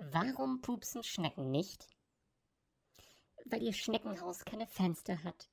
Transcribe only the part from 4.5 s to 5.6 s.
Fenster hat.